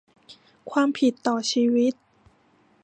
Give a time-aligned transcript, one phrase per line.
[0.71, 1.93] ความผิดต่อชีวิต